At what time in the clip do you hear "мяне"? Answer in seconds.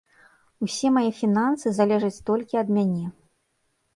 2.79-3.05